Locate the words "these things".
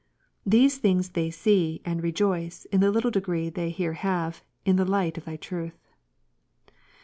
0.47-1.09